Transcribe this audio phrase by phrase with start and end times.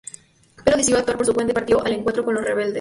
[0.55, 2.69] Pedro decidió actuar por su cuenta y partió al encuentro con los rebeldes.